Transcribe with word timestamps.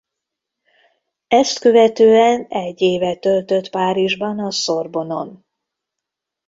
Ezt 1.27 1.59
követően 1.59 2.45
egy 2.49 2.81
évet 2.81 3.19
töltött 3.21 3.69
Párizsban 3.69 4.39
a 4.39 4.51
Sorbonne-on. 4.51 5.45